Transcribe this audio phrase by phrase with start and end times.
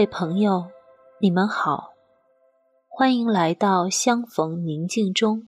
[0.00, 0.70] 各位朋友，
[1.20, 1.90] 你们好，
[2.88, 5.46] 欢迎来到相逢宁静中。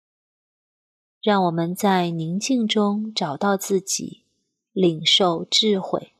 [1.22, 4.24] 让我们在宁静中找到自己，
[4.72, 6.14] 领受智慧。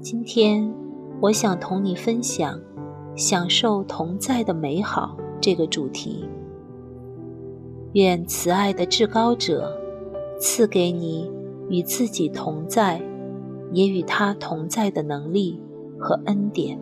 [0.00, 0.67] 今天，
[1.20, 2.60] 我想同你分享
[3.16, 6.28] “享受同在的美好”这个主题。
[7.94, 9.76] 愿慈爱的至高者
[10.38, 11.28] 赐给你
[11.68, 13.02] 与自己同在，
[13.72, 15.60] 也与他同在的能力
[15.98, 16.78] 和恩典。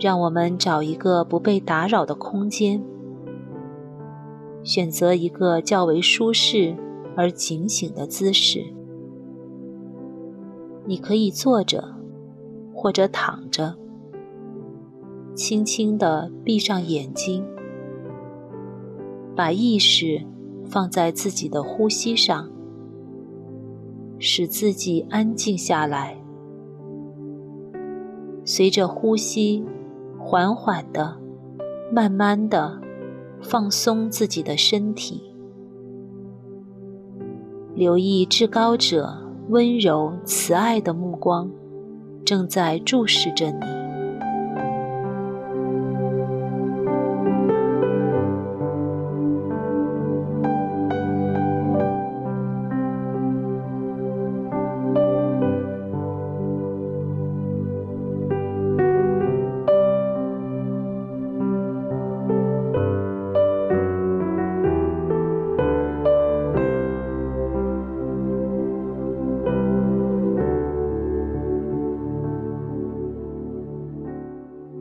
[0.00, 2.82] 让我们找一个不被打扰的空间，
[4.62, 6.74] 选择一个较为舒适
[7.14, 8.64] 而警醒的姿势。
[10.86, 11.96] 你可以坐着，
[12.74, 13.76] 或者躺着，
[15.34, 17.44] 轻轻地闭上眼睛，
[19.36, 20.24] 把意识
[20.64, 22.50] 放在自己的呼吸上，
[24.18, 26.16] 使自己安静下来，
[28.46, 29.62] 随着呼吸。
[30.22, 31.16] 缓缓的、
[31.92, 32.80] 慢慢的
[33.40, 35.34] 放松自己的身体，
[37.74, 39.12] 留意至高者
[39.48, 41.50] 温柔慈爱的目光
[42.24, 43.79] 正在注视着你。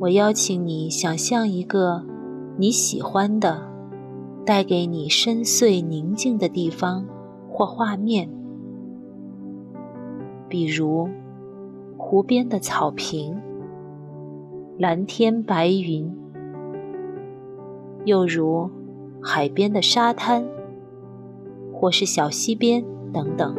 [0.09, 2.03] 我邀请你想象一个
[2.57, 3.61] 你喜欢的、
[4.43, 7.05] 带给你深邃宁静的地方
[7.47, 8.27] 或画面，
[10.47, 11.07] 比如
[11.95, 13.39] 湖边的草坪、
[14.79, 16.11] 蓝天白云，
[18.03, 18.67] 又如
[19.21, 20.43] 海边的沙滩，
[21.71, 22.83] 或是小溪边
[23.13, 23.55] 等等。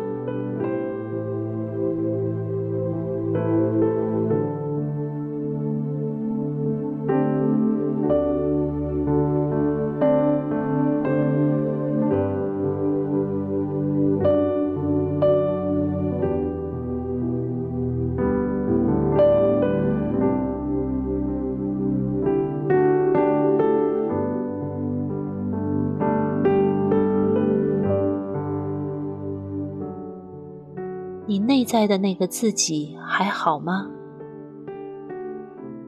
[31.70, 33.88] 在的那个自己还好吗？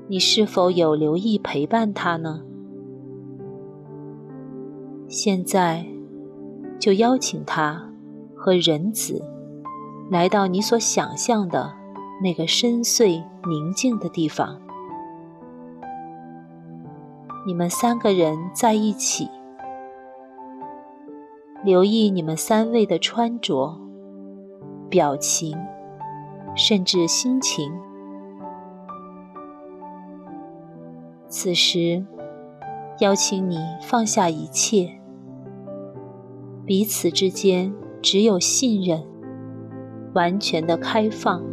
[0.06, 2.40] 你是否有留意陪伴他呢？
[5.08, 5.84] 现在
[6.78, 7.90] 就邀请他
[8.36, 9.24] 和人子
[10.08, 11.72] 来到你所想象的
[12.22, 14.60] 那个深邃宁静的地方。
[17.44, 19.28] 你们三个人在一起，
[21.64, 23.82] 留意你们三位的穿着。
[24.88, 25.56] 表情，
[26.54, 27.72] 甚至心情。
[31.28, 32.04] 此时，
[33.00, 35.00] 邀请你放下一切，
[36.66, 37.72] 彼此之间
[38.02, 39.02] 只有信任，
[40.14, 41.51] 完全的开放。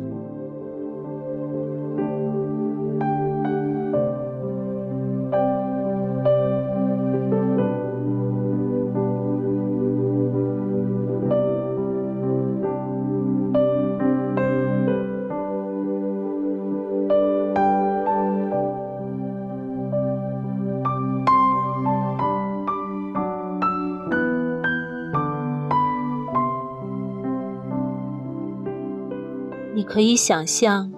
[29.89, 30.94] 可以想象，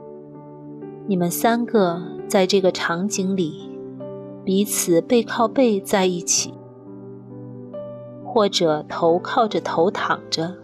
[1.08, 3.72] 你们三个在这个场景里，
[4.44, 6.54] 彼此背靠背在一起，
[8.26, 10.58] 或者头靠着头躺着，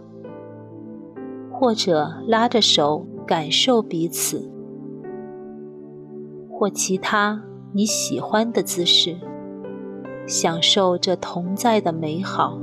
[1.50, 4.52] 或者拉着手感受彼此，
[6.52, 7.42] 或其他
[7.72, 9.16] 你喜欢的姿势，
[10.26, 12.58] 享受这同在的美好。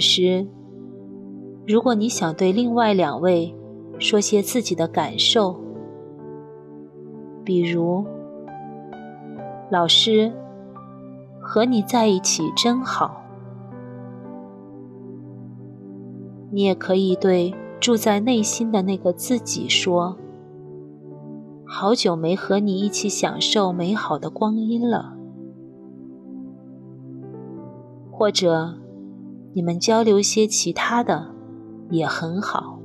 [0.00, 0.46] 时，
[1.66, 3.54] 如果你想对另外两位
[3.98, 5.56] 说些自己的感受，
[7.44, 8.04] 比如，
[9.70, 10.32] 老师，
[11.40, 13.22] 和你在一起真好。
[16.50, 20.16] 你也可以对住在内心的那个自己说
[21.64, 25.14] ：“好久没和你一起享受美好的光阴了。”
[28.10, 28.74] 或者，
[29.52, 31.34] 你们交流些其他的，
[31.90, 32.78] 也很好。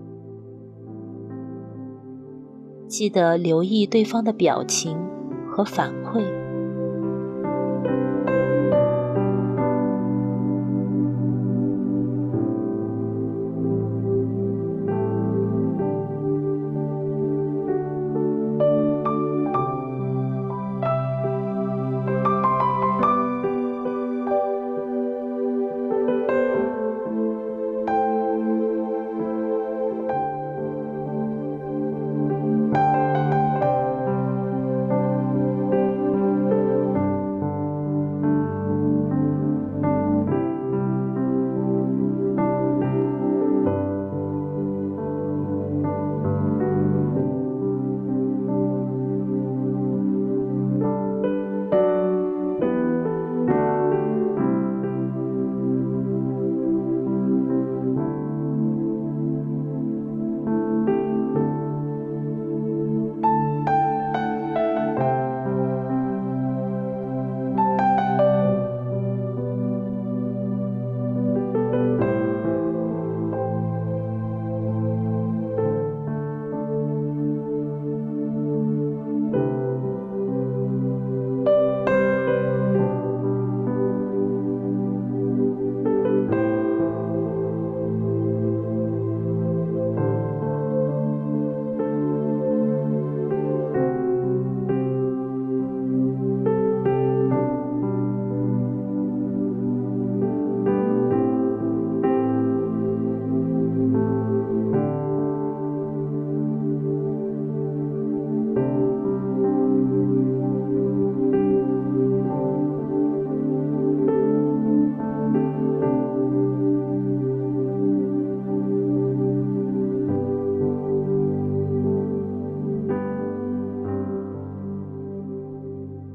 [2.88, 4.98] 记得留意对方的表情
[5.50, 6.24] 和反馈。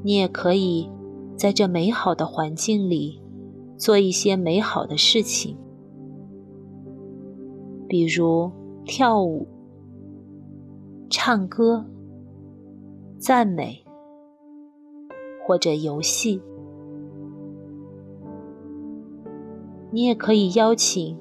[0.03, 0.89] 你也可以
[1.35, 3.21] 在这美好的环境里
[3.77, 5.55] 做一些美好的事情，
[7.87, 8.51] 比如
[8.83, 9.47] 跳舞、
[11.09, 11.85] 唱歌、
[13.17, 13.83] 赞美，
[15.45, 16.41] 或者游戏。
[19.91, 21.17] 你也可以邀请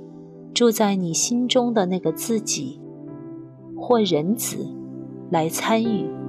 [0.55, 2.81] 住在你心中的那个自己
[3.77, 4.67] 或人子
[5.31, 6.20] 来参与。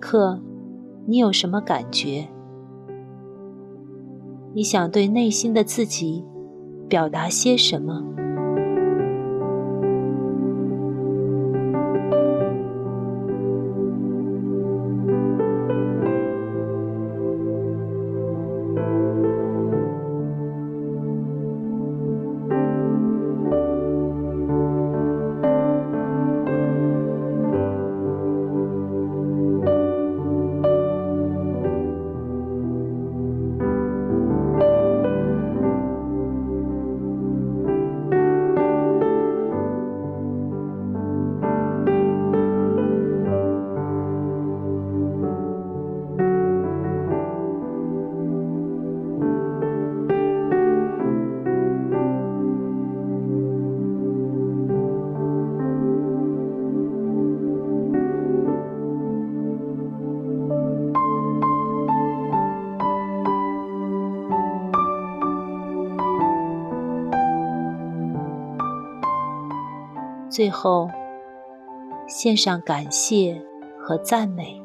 [0.00, 0.40] 刻
[1.06, 2.28] 你有什么感觉？
[4.52, 6.24] 你想对内心的自己
[6.88, 8.04] 表达些什么？
[70.30, 70.88] 最后，
[72.08, 73.40] 献上感谢
[73.78, 74.63] 和赞美。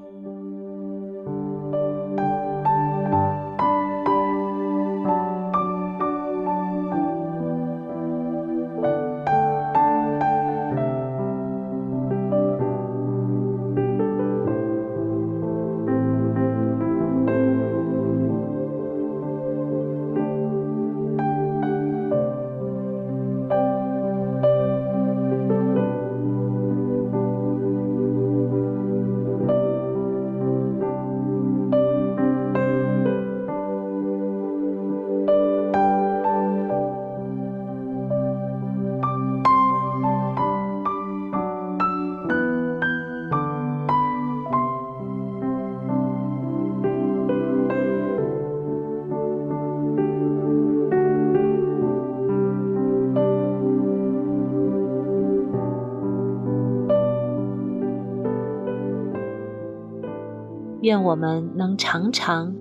[60.90, 62.56] 愿我们能常常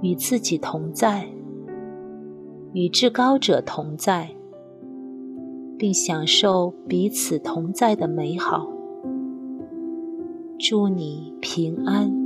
[0.00, 1.26] 与自己同在，
[2.72, 4.30] 与至高者同在，
[5.76, 8.68] 并享受彼此同在的美好。
[10.56, 12.23] 祝你平安。